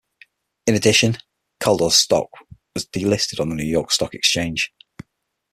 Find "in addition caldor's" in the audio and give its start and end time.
0.65-1.93